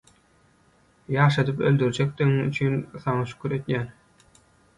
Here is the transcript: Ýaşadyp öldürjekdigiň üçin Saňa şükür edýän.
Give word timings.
Ýaşadyp 1.15 1.61
öldürjekdigiň 1.71 2.33
üçin 2.53 2.79
Saňa 3.05 3.29
şükür 3.35 3.57
edýän. 3.61 3.87